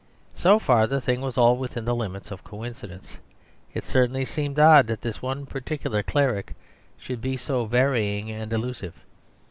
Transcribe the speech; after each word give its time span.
So 0.33 0.57
far 0.57 0.87
the 0.87 0.99
thing 0.99 1.21
was 1.21 1.37
all 1.37 1.57
within 1.57 1.85
the 1.85 1.93
limits 1.93 2.31
of 2.31 2.43
coincidence. 2.43 3.19
It 3.71 3.85
certainly 3.85 4.25
seemed 4.25 4.57
odd 4.57 4.87
that 4.87 5.01
this 5.01 5.21
one 5.21 5.45
particular 5.45 6.01
cleric 6.01 6.55
should 6.97 7.21
be 7.21 7.37
so 7.37 7.65
varying 7.65 8.31
and 8.31 8.51
elusive. 8.51 8.95